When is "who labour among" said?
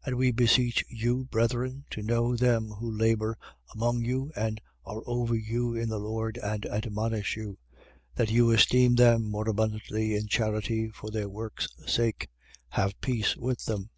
2.66-4.04